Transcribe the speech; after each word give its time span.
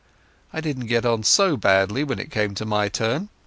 I 0.51 0.61
didn't 0.61 0.87
get 0.87 1.05
on 1.05 1.21
so 1.21 1.55
badly 1.55 2.03
when 2.03 2.17
it 2.17 2.31
came 2.31 2.55
to 2.55 2.65
my 2.65 2.89
turn. 2.89 3.29